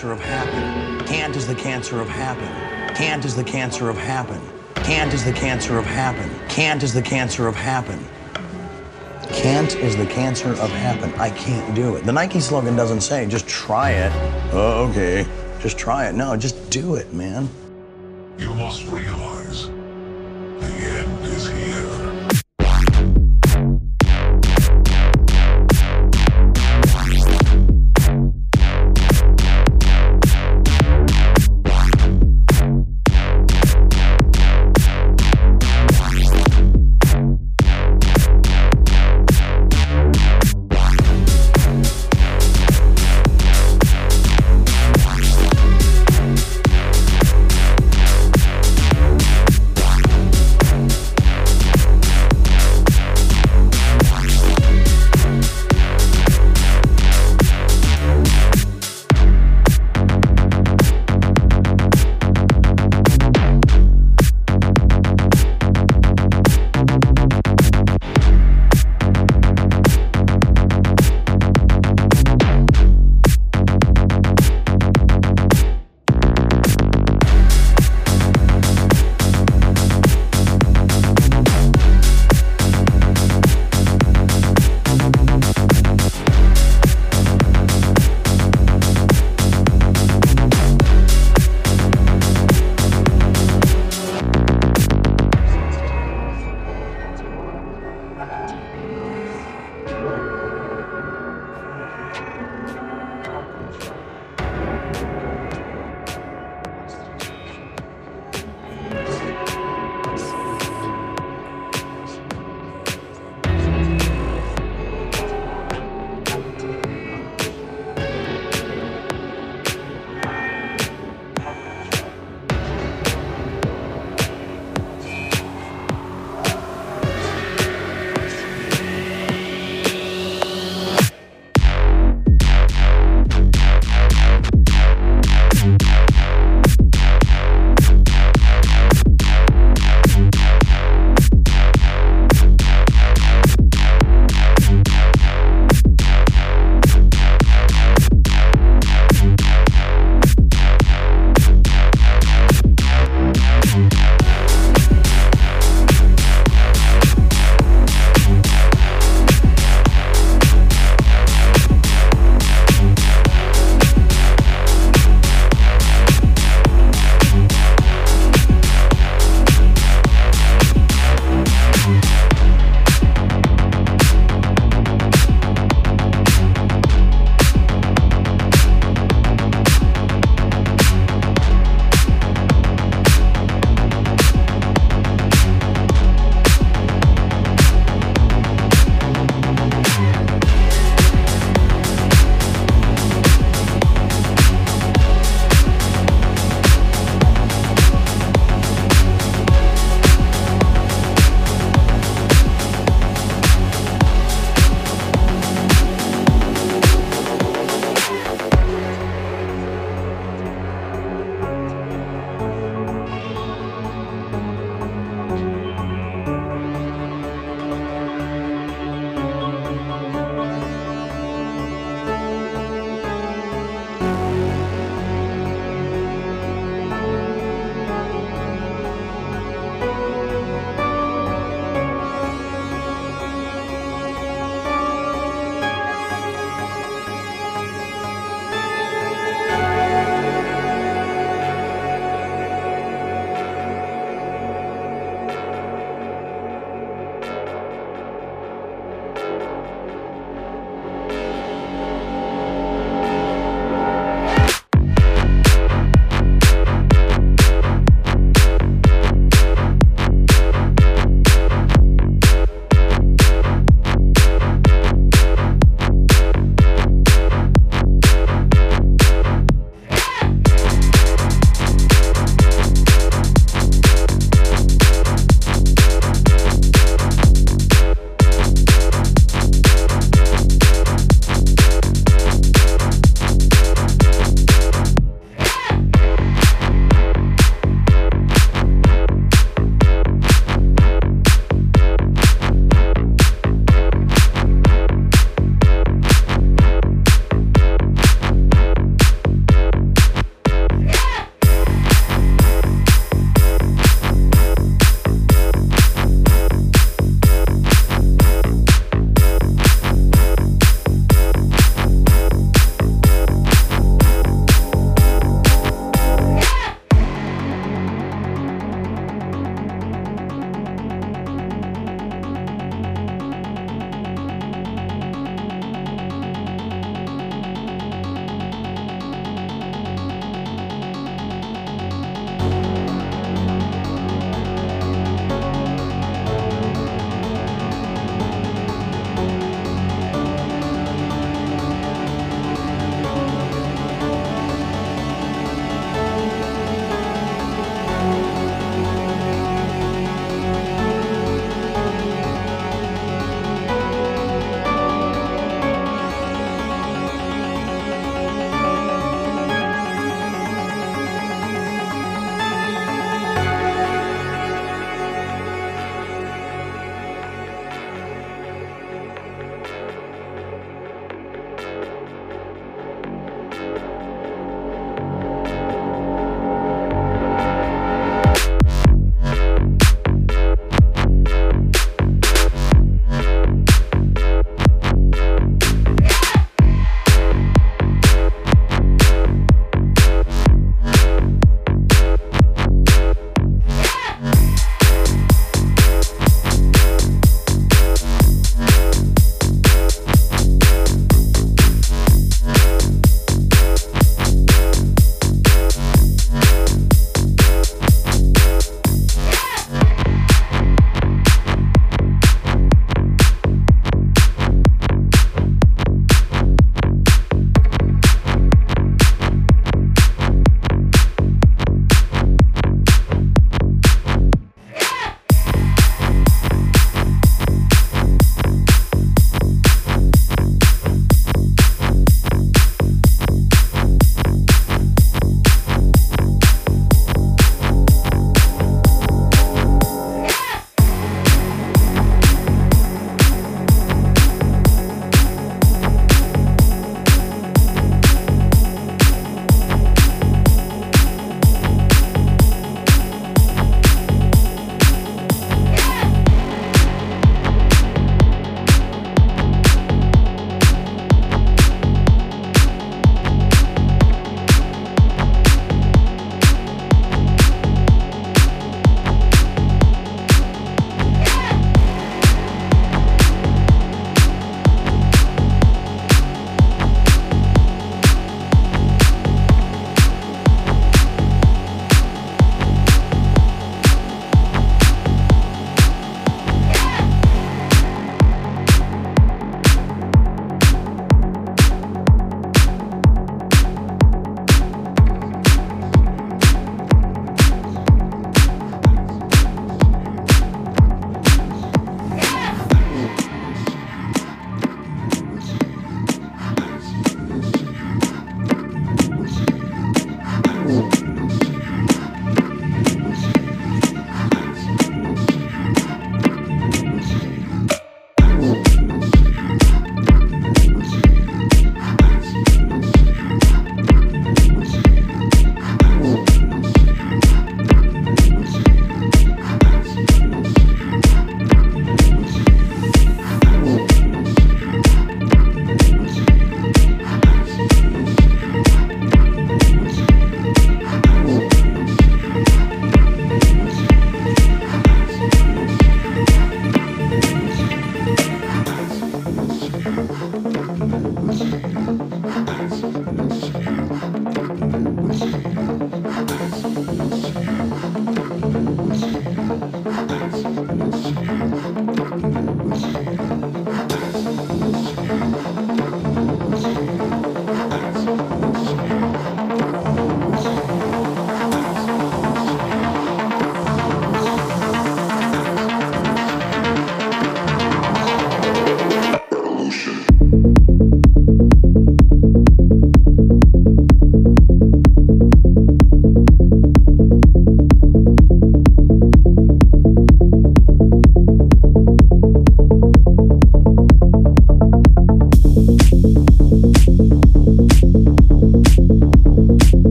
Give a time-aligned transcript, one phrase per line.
[0.00, 1.06] cancer of happen.
[1.06, 2.94] Can't is the cancer of happen.
[2.94, 4.40] Can't is the cancer of happen.
[4.76, 6.30] Can't is the cancer of happen.
[6.48, 8.02] Can't is the cancer of happen.
[9.30, 11.12] Can't is the cancer of happen.
[11.20, 12.04] I can't do it.
[12.04, 14.10] The Nike slogan doesn't say just try it.
[14.54, 15.26] Oh, okay.
[15.60, 16.14] Just try it.
[16.14, 17.50] No, just do it, man.